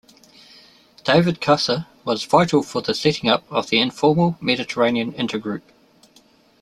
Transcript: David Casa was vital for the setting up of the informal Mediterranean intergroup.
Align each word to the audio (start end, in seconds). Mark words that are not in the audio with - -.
David 1.03 1.39
Casa 1.41 1.85
was 2.03 2.23
vital 2.23 2.63
for 2.63 2.81
the 2.81 2.95
setting 2.95 3.29
up 3.29 3.43
of 3.51 3.69
the 3.69 3.79
informal 3.79 4.35
Mediterranean 4.41 5.13
intergroup. 5.13 5.61